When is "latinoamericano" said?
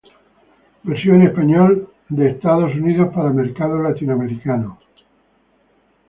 3.83-4.79